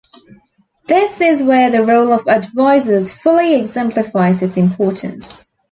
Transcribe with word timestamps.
This 0.87 1.21
is 1.21 1.43
where 1.43 1.69
the 1.69 1.83
role 1.85 2.11
of 2.11 2.27
advisors 2.27 3.11
fully 3.13 3.53
exemplifies 3.53 4.41
its 4.41 4.57
importance. 4.57 5.47